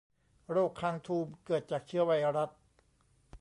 [0.49, 2.49] โรคคางทูม เกิดจากเชื้อไวรัส